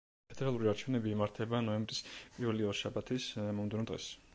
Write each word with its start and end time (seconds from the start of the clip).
ფედერალური 0.31 0.71
არჩევნები 0.71 1.11
იმართება 1.17 1.61
ნოემბრის 1.67 2.03
პირველი 2.15 2.69
ორშაბათის 2.73 3.33
მომდევნო 3.51 3.93
დღეს. 3.93 4.15